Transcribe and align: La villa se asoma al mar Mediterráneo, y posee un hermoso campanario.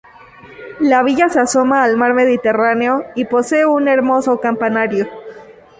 La 0.79 1.03
villa 1.03 1.29
se 1.29 1.39
asoma 1.39 1.83
al 1.83 1.95
mar 1.95 2.15
Mediterráneo, 2.15 3.05
y 3.13 3.25
posee 3.25 3.67
un 3.67 3.87
hermoso 3.87 4.39
campanario. 4.39 5.07